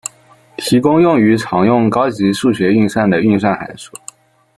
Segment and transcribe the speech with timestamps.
[0.57, 3.93] 提供用于常用高级数学运算的运算函数。